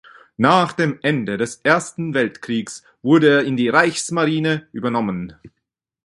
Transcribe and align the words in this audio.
Nach 0.37 0.73
dem 0.73 0.97
Ende 1.03 1.37
des 1.37 1.57
Ersten 1.57 2.15
Weltkriegs 2.15 2.81
wurde 3.03 3.27
er 3.29 3.43
in 3.43 3.55
die 3.55 3.69
Reichsmarine 3.69 4.67
übernommen. 4.73 5.35